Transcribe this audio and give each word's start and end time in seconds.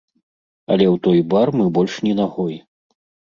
Але 0.75 0.85
ў 0.93 1.01
той 1.07 1.19
бар 1.35 1.47
мы 1.61 1.67
больш 1.77 1.99
ні 2.09 2.13
нагой. 2.23 2.57